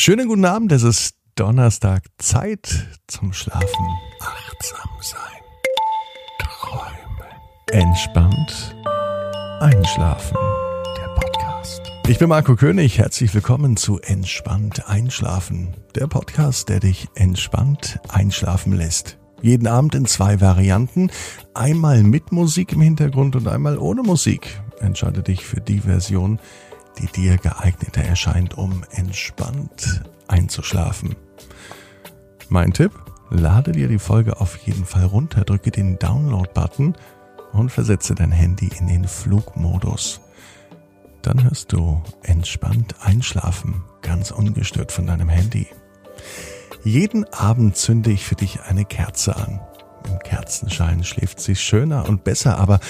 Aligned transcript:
Schönen 0.00 0.28
guten 0.28 0.44
Abend, 0.44 0.70
es 0.70 0.84
ist 0.84 1.16
Donnerstag, 1.34 2.04
Zeit 2.18 2.86
zum 3.08 3.32
Schlafen. 3.32 3.84
Achtsam 4.20 4.90
sein, 5.00 5.42
träumen, 6.38 7.26
entspannt 7.72 8.76
einschlafen. 9.58 10.36
Der 10.96 11.08
Podcast. 11.16 11.82
Ich 12.06 12.16
bin 12.20 12.28
Marco 12.28 12.54
König, 12.54 12.98
herzlich 12.98 13.34
willkommen 13.34 13.76
zu 13.76 13.98
Entspannt 13.98 14.88
einschlafen. 14.88 15.74
Der 15.96 16.06
Podcast, 16.06 16.68
der 16.68 16.78
dich 16.78 17.08
entspannt 17.16 17.98
einschlafen 18.08 18.74
lässt. 18.74 19.18
Jeden 19.42 19.66
Abend 19.66 19.96
in 19.96 20.06
zwei 20.06 20.40
Varianten. 20.40 21.10
Einmal 21.54 22.04
mit 22.04 22.30
Musik 22.30 22.72
im 22.72 22.82
Hintergrund 22.82 23.34
und 23.34 23.48
einmal 23.48 23.76
ohne 23.76 24.04
Musik. 24.04 24.60
Entscheide 24.78 25.24
dich 25.24 25.44
für 25.44 25.60
die 25.60 25.80
Version, 25.80 26.38
die 26.38 26.67
dir 27.06 27.36
geeigneter 27.36 28.02
erscheint, 28.02 28.56
um 28.58 28.84
entspannt 28.90 30.02
einzuschlafen. 30.26 31.16
Mein 32.48 32.72
Tipp, 32.72 32.92
lade 33.30 33.72
dir 33.72 33.88
die 33.88 33.98
Folge 33.98 34.40
auf 34.40 34.56
jeden 34.58 34.84
Fall 34.84 35.04
runter, 35.04 35.44
drücke 35.44 35.70
den 35.70 35.98
Download-Button 35.98 36.96
und 37.52 37.70
versetze 37.70 38.14
dein 38.14 38.32
Handy 38.32 38.70
in 38.78 38.86
den 38.86 39.06
Flugmodus. 39.06 40.20
Dann 41.22 41.44
hörst 41.44 41.72
du 41.72 42.02
entspannt 42.22 42.94
einschlafen, 43.00 43.82
ganz 44.02 44.30
ungestört 44.30 44.92
von 44.92 45.06
deinem 45.06 45.28
Handy. 45.28 45.66
Jeden 46.84 47.24
Abend 47.32 47.76
zünde 47.76 48.10
ich 48.10 48.24
für 48.24 48.36
dich 48.36 48.62
eine 48.62 48.84
Kerze 48.84 49.36
an. 49.36 49.60
Im 50.06 50.18
Kerzenschein 50.20 51.04
schläft 51.04 51.40
sich 51.40 51.60
schöner 51.60 52.08
und 52.08 52.24
besser, 52.24 52.58
aber 52.58 52.80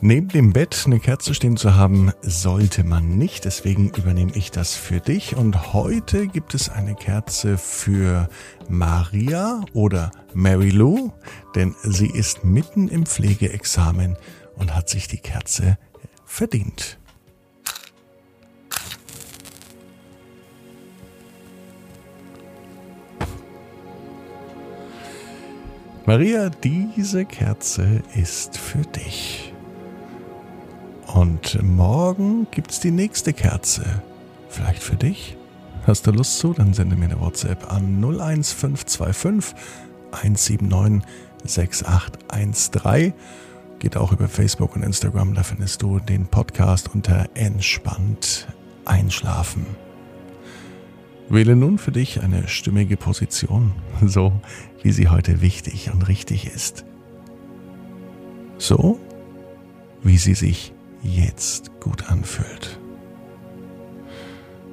neben 0.00 0.28
dem 0.28 0.52
Bett 0.52 0.84
eine 0.86 1.00
Kerze 1.00 1.34
stehen 1.34 1.56
zu 1.56 1.74
haben, 1.74 2.12
sollte 2.22 2.84
man 2.84 3.16
nicht. 3.16 3.44
Deswegen 3.44 3.90
übernehme 3.90 4.32
ich 4.34 4.50
das 4.50 4.74
für 4.74 5.00
dich. 5.00 5.36
Und 5.36 5.72
heute 5.72 6.26
gibt 6.26 6.54
es 6.54 6.68
eine 6.68 6.94
Kerze 6.94 7.58
für 7.58 8.28
Maria 8.68 9.60
oder 9.72 10.10
Mary 10.32 10.70
Lou, 10.70 11.12
denn 11.54 11.74
sie 11.82 12.10
ist 12.10 12.44
mitten 12.44 12.88
im 12.88 13.06
Pflegeexamen 13.06 14.16
und 14.56 14.74
hat 14.74 14.88
sich 14.88 15.08
die 15.08 15.18
Kerze 15.18 15.78
verdient. 16.24 16.98
Maria, 26.06 26.50
diese 26.50 27.24
Kerze 27.24 28.02
ist 28.14 28.58
für 28.58 28.82
dich. 28.82 29.43
Und 31.14 31.62
morgen 31.62 32.48
gibt's 32.50 32.80
die 32.80 32.90
nächste 32.90 33.32
Kerze. 33.32 33.84
Vielleicht 34.48 34.82
für 34.82 34.96
dich? 34.96 35.36
Hast 35.86 36.08
du 36.08 36.10
Lust 36.10 36.38
zu? 36.38 36.52
Dann 36.52 36.74
sende 36.74 36.96
mir 36.96 37.04
eine 37.04 37.20
WhatsApp 37.20 37.72
an 37.72 38.02
01525 38.02 39.54
179 40.10 41.08
6813. 41.44 43.12
Geht 43.78 43.96
auch 43.96 44.10
über 44.10 44.26
Facebook 44.26 44.74
und 44.74 44.82
Instagram, 44.82 45.34
da 45.34 45.44
findest 45.44 45.82
du 45.82 46.00
den 46.00 46.26
Podcast 46.26 46.92
unter 46.92 47.28
Entspannt 47.34 48.48
Einschlafen. 48.84 49.66
Wähle 51.28 51.54
nun 51.54 51.78
für 51.78 51.92
dich 51.92 52.22
eine 52.22 52.48
stimmige 52.48 52.96
Position, 52.96 53.70
so 54.04 54.32
wie 54.82 54.90
sie 54.90 55.08
heute 55.08 55.40
wichtig 55.40 55.92
und 55.92 56.08
richtig 56.08 56.48
ist. 56.52 56.84
So, 58.58 58.98
wie 60.02 60.18
sie 60.18 60.34
sich 60.34 60.74
jetzt 61.04 61.70
gut 61.80 62.10
anfühlt. 62.10 62.80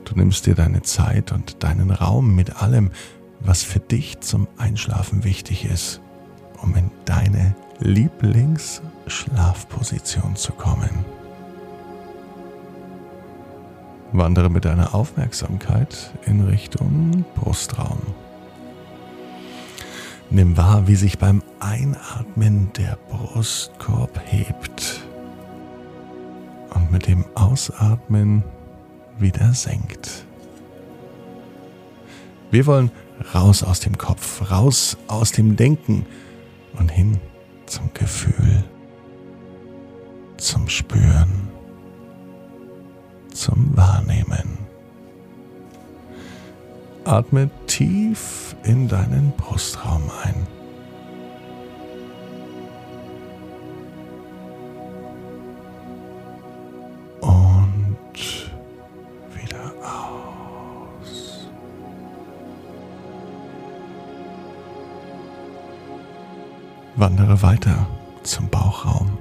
Du 0.05 0.15
nimmst 0.15 0.47
dir 0.47 0.55
deine 0.55 0.81
Zeit 0.81 1.31
und 1.31 1.63
deinen 1.63 1.91
Raum 1.91 2.35
mit 2.35 2.61
allem, 2.61 2.91
was 3.39 3.63
für 3.63 3.79
dich 3.79 4.19
zum 4.19 4.49
Einschlafen 4.57 5.23
wichtig 5.23 5.63
ist, 5.65 6.01
um 6.61 6.75
in 6.75 6.91
deine 7.05 7.55
Lieblingsschlafposition 7.79 10.35
zu 10.35 10.51
kommen. 10.53 11.05
Wandere 14.11 14.49
mit 14.49 14.65
deiner 14.65 14.93
Aufmerksamkeit 14.93 16.11
in 16.25 16.41
Richtung 16.41 17.23
Brustraum. 17.35 18.01
Nimm 20.29 20.57
wahr, 20.57 20.87
wie 20.87 20.95
sich 20.95 21.17
beim 21.17 21.41
Einatmen 21.59 22.73
der 22.73 22.97
Brustkorb 23.09 24.21
hebt 24.25 25.00
mit 26.91 27.07
dem 27.07 27.25
Ausatmen 27.35 28.43
wieder 29.17 29.53
senkt. 29.53 30.25
Wir 32.51 32.65
wollen 32.65 32.91
raus 33.33 33.63
aus 33.63 33.79
dem 33.79 33.97
Kopf, 33.97 34.51
raus 34.51 34.97
aus 35.07 35.31
dem 35.31 35.55
Denken 35.55 36.05
und 36.77 36.91
hin 36.91 37.19
zum 37.65 37.89
Gefühl, 37.93 38.63
zum 40.37 40.67
Spüren 40.67 41.51
zum 43.33 43.75
Wahrnehmen. 43.75 44.57
Atme 47.05 47.49
tief 47.67 48.55
in 48.63 48.87
deinen 48.87 49.33
Brustraum 49.37 50.03
ein. 50.23 50.60
Wandere 66.95 67.41
weiter 67.41 67.87
zum 68.23 68.49
Bauchraum. 68.49 69.17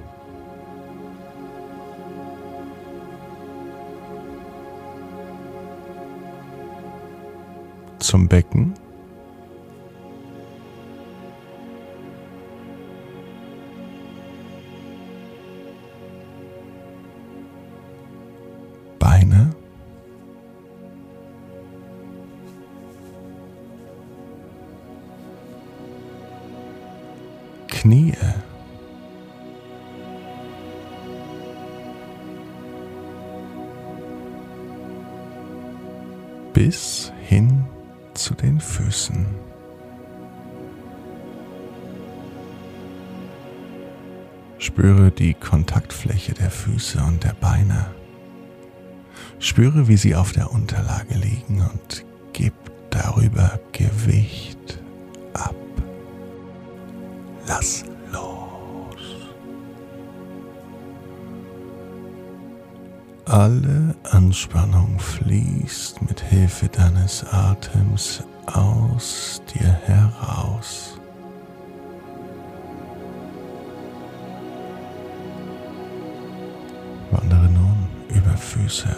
zum 8.11 8.27
Becken. 8.27 8.73
Bis 36.63 37.11
hin 37.23 37.65
zu 38.13 38.35
den 38.35 38.59
Füßen. 38.59 39.25
Spüre 44.59 45.09
die 45.09 45.33
Kontaktfläche 45.33 46.35
der 46.35 46.51
Füße 46.51 46.99
und 46.99 47.23
der 47.23 47.33
Beine. 47.33 47.87
Spüre, 49.39 49.87
wie 49.87 49.97
sie 49.97 50.15
auf 50.15 50.33
der 50.33 50.51
Unterlage 50.51 51.15
liegen 51.15 51.61
und 51.61 52.05
gib 52.31 52.53
darüber 52.91 53.59
Gewicht 53.71 54.79
ab. 55.33 55.55
Lass 57.47 57.85
Alle 63.31 63.95
Anspannung 64.11 64.99
fließt 64.99 66.01
mit 66.01 66.19
Hilfe 66.19 66.67
deines 66.67 67.23
Atems 67.31 68.25
aus 68.45 69.41
dir 69.53 69.71
heraus. 69.85 70.99
Wandere 77.11 77.47
nun 77.47 77.87
über 78.09 78.35
Füße. 78.35 78.93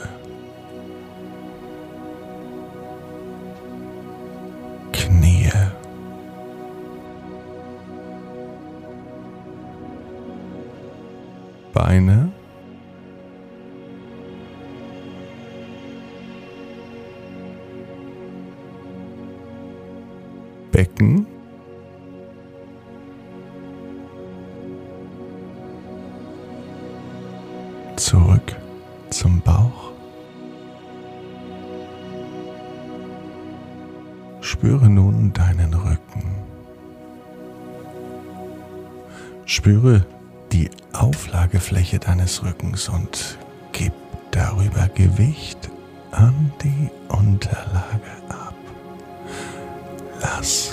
Becken. 20.83 21.25
Zurück 27.95 28.57
zum 29.09 29.39
Bauch. 29.39 29.94
Spüre 34.41 34.89
nun 34.89 35.31
deinen 35.31 35.74
Rücken. 35.74 36.35
Spüre 39.45 40.06
die 40.51 40.69
Auflagefläche 40.91 42.00
deines 42.00 42.44
Rückens 42.44 42.89
und 42.89 43.38
gib 43.71 43.94
darüber 44.31 44.89
Gewicht 44.89 45.69
an 46.12 46.51
die 46.62 46.89
Unterlage 47.07 48.12
ab. 48.27 48.53
Lass 50.24 50.72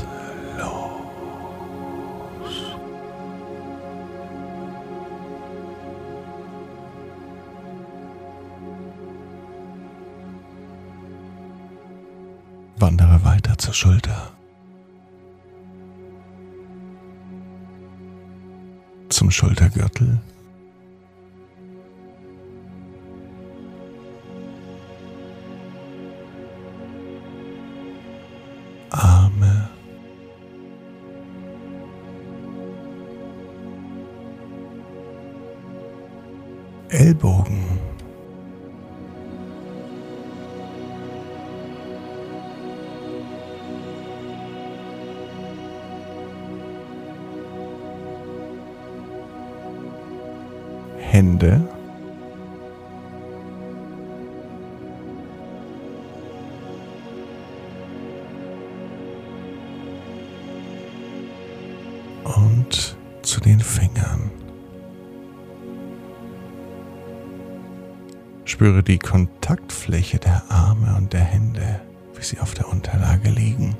Wandere 12.81 13.23
weiter 13.25 13.59
zur 13.59 13.75
Schulter. 13.75 14.31
Zum 19.11 19.31
Schultergürtel. 19.31 20.19
Hände. 51.13 51.61
Und 62.23 62.97
zu 63.23 63.41
den 63.41 63.59
Fingern. 63.59 64.31
Spüre 68.45 68.85
die 68.85 68.99
Kontaktfläche 68.99 70.19
der 70.19 70.45
Arme 70.49 70.95
und 70.97 71.13
der 71.13 71.21
Hände, 71.21 71.81
wie 72.15 72.23
sie 72.23 72.39
auf 72.39 72.55
der 72.55 72.69
Unterlage 72.69 73.31
liegen. 73.31 73.77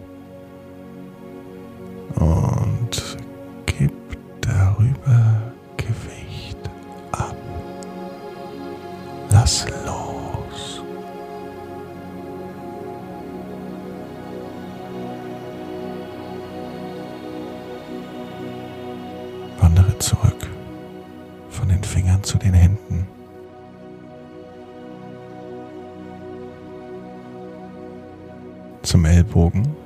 Lass 9.51 9.67
los. 9.85 10.81
Wandere 19.59 19.99
zurück 19.99 20.49
von 21.51 21.69
den 21.69 21.83
Fingern 21.83 22.23
zu 22.23 22.39
den 22.39 22.55
Händen. 22.55 23.09
Zum 28.83 29.05
Ellbogen. 29.05 29.80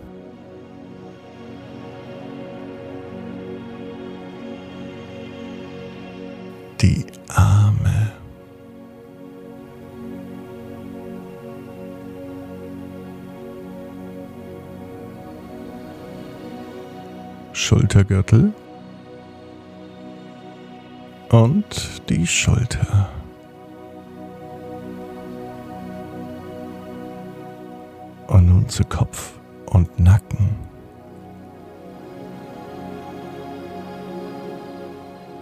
Schultergürtel 17.55 18.53
und 21.31 22.03
die 22.09 22.27
Schulter. 22.27 23.09
Und 28.27 28.49
nun 28.49 28.69
zu 28.69 28.85
Kopf 28.85 29.35
und 29.67 30.01
Nacken. 30.01 30.56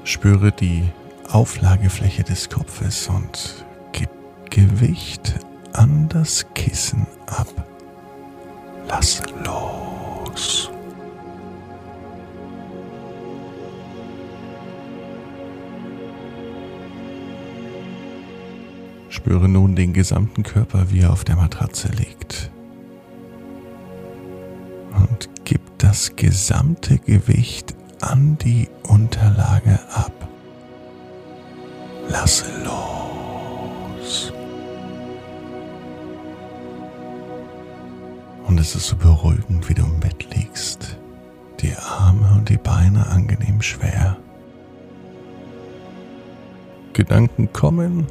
Spüre 0.05 0.53
die 0.53 0.85
Auflagefläche 1.31 2.23
des 2.25 2.51
Kopfes 2.51 3.09
und 3.09 3.65
gib 3.93 4.11
Gewicht 4.51 5.35
an 5.73 6.11
das 6.11 6.45
Kissen 6.55 7.07
ab. 7.27 7.49
Lass 8.87 9.23
los. 9.45 9.82
Spüre 19.13 19.47
nun 19.47 19.77
den 19.77 19.93
gesamten 19.93 20.43
Körper, 20.43 20.91
wie 20.91 21.01
er 21.01 21.13
auf 21.13 21.23
der 21.23 21.37
Matratze 21.37 21.89
liegt. 21.89 22.51
Und 24.95 25.29
gib 25.45 25.61
das 25.77 26.17
gesamte 26.17 26.97
Gewicht 26.97 27.75
an 28.01 28.39
die 28.39 28.69
Unterlage 28.85 29.79
ab. 29.93 30.13
Lasse 32.09 32.47
los. 32.65 34.33
Und 38.47 38.59
es 38.59 38.75
ist 38.75 38.87
so 38.87 38.97
beruhigend, 38.97 39.69
wie 39.69 39.75
du 39.75 39.83
im 39.83 40.01
Bett 40.01 40.27
liegst. 40.35 40.99
Die 41.61 41.77
Arme 41.77 42.33
und 42.39 42.49
die 42.49 42.57
Beine 42.57 43.07
angenehm 43.09 43.61
schwer. 43.61 44.17
Gedanken 46.95 47.53
kommen 47.53 48.07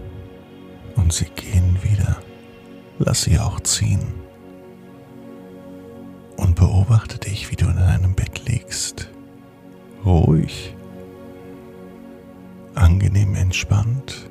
und 1.11 1.15
sie 1.15 1.25
gehen 1.25 1.77
wieder. 1.83 2.21
Lass 2.97 3.23
sie 3.23 3.37
auch 3.37 3.59
ziehen. 3.59 4.13
Und 6.37 6.55
beobachte 6.55 7.17
dich, 7.17 7.51
wie 7.51 7.57
du 7.57 7.65
in 7.65 7.75
deinem 7.75 8.13
Bett 8.15 8.47
liegst. 8.47 9.09
Ruhig, 10.05 10.73
angenehm 12.75 13.35
entspannt, 13.35 14.29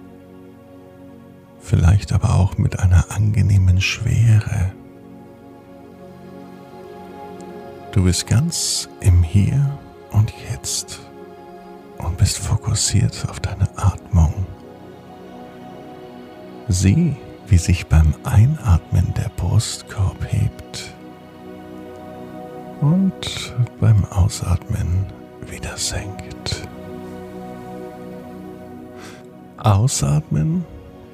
vielleicht 1.61 2.15
aber 2.15 2.37
auch 2.37 2.57
mit 2.57 2.79
einer 2.79 3.11
angenehmen 3.11 3.83
Schwere. 3.83 4.73
Du 7.93 8.05
bist 8.05 8.27
ganz 8.27 8.89
im 9.01 9.23
Hier 9.23 9.79
und 10.13 10.33
Jetzt 10.51 10.99
und 11.99 12.17
bist 12.17 12.39
fokussiert 12.39 13.27
auf 13.29 13.39
deine 13.39 13.69
Atmung. 13.77 14.40
Sieh, 16.73 17.17
wie 17.49 17.59
sich 17.59 17.89
beim 17.89 18.15
Einatmen 18.23 19.13
der 19.17 19.29
Brustkorb 19.37 20.25
hebt 20.29 20.95
und 22.81 23.57
beim 23.81 24.05
Ausatmen 24.05 25.05
wieder 25.51 25.77
senkt. 25.77 26.69
Ausatmen 29.57 30.65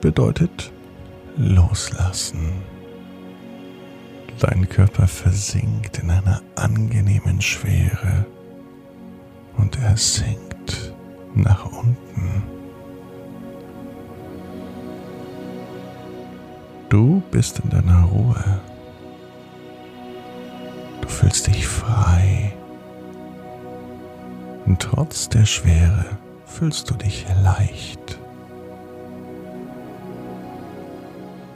bedeutet 0.03 0.71
loslassen. 1.39 2.53
Dein 4.39 4.69
Körper 4.69 5.09
versinkt 5.09 6.01
in 6.01 6.11
einer 6.11 6.43
angenehmen 6.57 7.41
Schwere 7.41 8.27
und 9.57 9.79
er 9.79 9.97
sinkt 9.97 10.93
nach 11.35 11.65
unten. 11.65 12.56
Bist 17.37 17.59
in 17.59 17.69
deiner 17.69 18.05
Ruhe. 18.05 18.43
Du 21.03 21.07
fühlst 21.07 21.47
dich 21.47 21.69
frei. 21.69 22.51
Und 24.65 24.81
trotz 24.81 25.29
der 25.29 25.45
Schwere 25.45 26.07
fühlst 26.47 26.89
du 26.89 26.95
dich 26.95 27.27
leicht. 27.43 28.19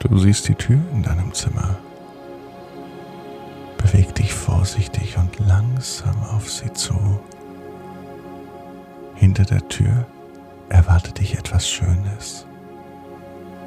Du 0.01 0.19
siehst 0.19 0.49
die 0.49 0.55
Tür 0.55 0.81
in 0.93 1.03
deinem 1.03 1.33
Zimmer. 1.33 1.79
Beweg 3.79 4.15
dich 4.17 4.35
vorsichtig 4.35 5.17
und 5.17 5.39
langsam 5.39 6.23
auf 6.25 6.51
sie 6.51 6.71
zu. 6.75 7.21
Hinter 9.15 9.45
der 9.45 9.67
Tür 9.69 10.05
erwartet 10.69 11.21
dich 11.21 11.39
etwas 11.39 11.71
Schönes, 11.71 12.45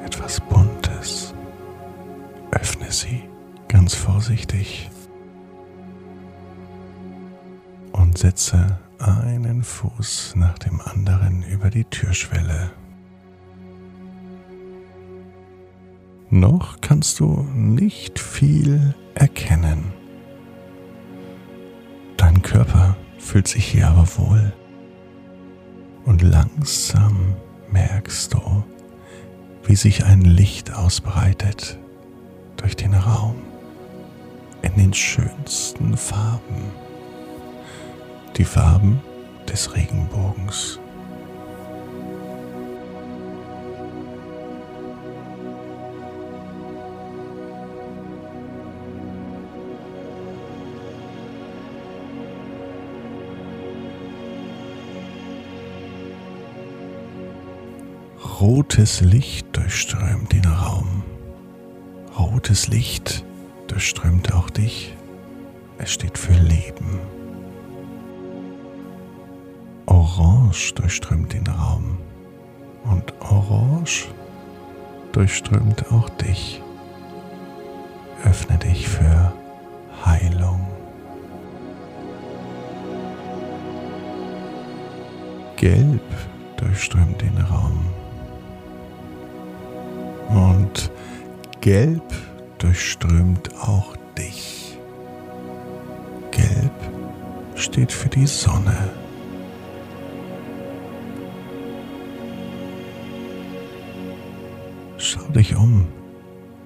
etwas 0.04 0.38
Buntes. 0.38 1.34
Öffne 2.54 2.92
sie 2.92 3.22
ganz 3.66 3.94
vorsichtig 3.94 4.88
und 7.90 8.16
setze 8.16 8.78
einen 8.98 9.64
Fuß 9.64 10.34
nach 10.36 10.56
dem 10.58 10.80
anderen 10.80 11.42
über 11.42 11.70
die 11.70 11.84
Türschwelle. 11.84 12.70
Noch 16.30 16.80
kannst 16.80 17.18
du 17.18 17.44
nicht 17.54 18.20
viel 18.20 18.94
erkennen. 19.16 19.92
Dein 22.16 22.40
Körper 22.42 22.96
fühlt 23.18 23.48
sich 23.48 23.66
hier 23.66 23.88
aber 23.88 24.06
wohl. 24.16 24.52
Und 26.04 26.22
langsam 26.22 27.34
merkst 27.70 28.34
du, 28.34 28.64
wie 29.64 29.74
sich 29.76 30.04
ein 30.04 30.20
Licht 30.20 30.72
ausbreitet 30.72 31.78
durch 32.64 32.76
den 32.76 32.94
Raum 32.94 33.42
in 34.62 34.74
den 34.76 34.94
schönsten 34.94 35.98
Farben. 35.98 36.72
Die 38.38 38.44
Farben 38.44 39.02
des 39.46 39.76
Regenbogens. 39.76 40.80
Rotes 58.40 59.02
Licht 59.02 59.54
durchströmt 59.54 60.32
den 60.32 60.46
Raum. 60.46 61.13
Rotes 62.18 62.68
Licht 62.68 63.24
durchströmt 63.66 64.32
auch 64.34 64.48
dich. 64.48 64.94
Es 65.78 65.92
steht 65.92 66.16
für 66.16 66.34
Leben. 66.34 67.00
Orange 69.86 70.74
durchströmt 70.74 71.32
den 71.32 71.46
Raum. 71.48 71.98
Und 72.84 73.12
Orange 73.20 74.06
durchströmt 75.12 75.90
auch 75.90 76.08
dich. 76.10 76.62
Öffne 78.24 78.58
dich 78.58 78.88
für 78.88 79.32
Heilung. 80.04 80.64
Gelb 85.56 86.02
durchströmt 86.58 87.20
den 87.20 87.38
Raum. 87.38 87.86
Und 90.28 90.90
Gelb 91.64 92.12
durchströmt 92.58 93.54
auch 93.54 93.96
dich. 94.18 94.78
Gelb 96.30 96.74
steht 97.54 97.90
für 97.90 98.10
die 98.10 98.26
Sonne. 98.26 98.90
Schau 104.98 105.24
dich 105.28 105.56
um. 105.56 105.86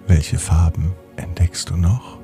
Welche 0.09 0.37
Farben 0.37 0.90
entdeckst 1.14 1.71
du 1.71 1.76
noch? 1.76 2.18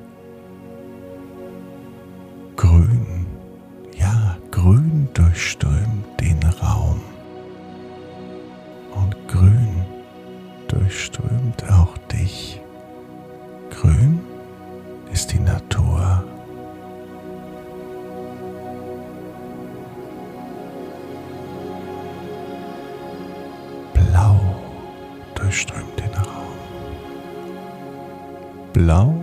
Blau 28.75 29.15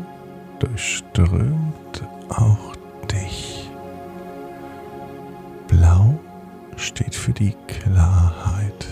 durchströmt 0.60 2.02
auch 2.30 2.74
dich. 3.12 3.70
Blau 5.68 6.18
steht 6.76 7.14
für 7.14 7.34
die 7.34 7.54
Klarheit. 7.66 8.86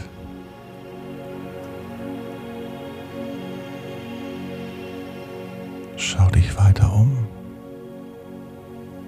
Schau 5.96 6.28
dich 6.28 6.54
weiter 6.58 6.92
um 6.92 7.26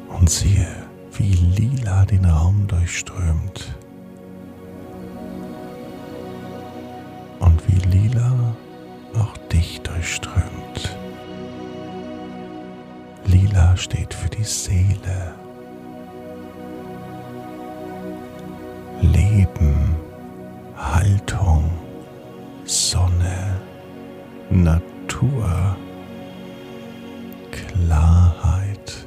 und 0.08 0.30
siehe, 0.30 0.86
wie 1.18 1.34
lila 1.34 2.06
den 2.06 2.24
Raum 2.24 2.66
durchströmt. 2.66 3.76
Und 7.40 7.60
wie 7.68 7.88
lila 7.90 8.56
Steht 13.76 14.14
für 14.14 14.28
die 14.28 14.44
Seele. 14.44 15.34
Leben, 19.00 19.96
Haltung, 20.76 21.70
Sonne, 22.64 23.60
Natur. 24.50 25.76
Klarheit 27.50 29.06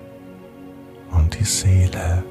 und 1.12 1.40
die 1.40 1.44
Seele. 1.46 2.24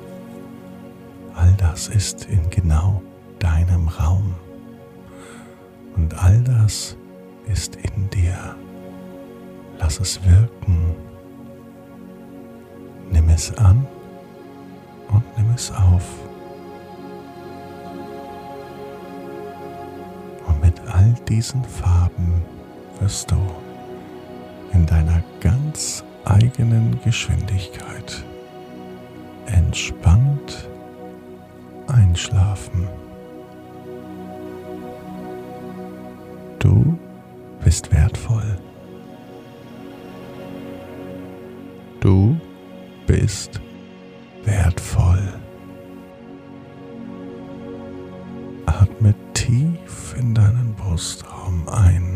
All 1.35 1.53
das 1.57 1.89
ist 1.89 2.27
in 2.27 2.51
genau 2.51 3.03
deinem 3.39 3.89
Raum. 3.89 4.35
Und 5.97 6.15
all 6.23 6.43
das 6.43 6.97
ist 7.47 7.77
in 7.77 8.11
dir. 8.11 8.55
Lass 9.79 9.99
es 10.01 10.21
wirken. 10.25 10.84
Es 13.35 13.53
an 13.59 13.85
und 15.09 15.25
nimm 15.37 15.53
es 15.57 15.73
auf. 15.73 16.05
Und 20.47 20.61
mit 20.61 20.81
all 20.87 21.13
diesen 21.29 21.65
Farben 21.65 22.45
wirst 23.01 23.33
du 23.33 23.37
in 24.73 24.87
deiner 24.87 25.21
ganz 25.41 26.05
eigenen 26.25 26.97
Geschwindigkeit 27.03 28.25
entspannt 29.47 30.69
einschlafen. 31.89 32.87
Du 36.61 36.94
in 50.17 50.35
deinen 50.35 50.75
Brustraum 50.75 51.69
ein 51.69 52.14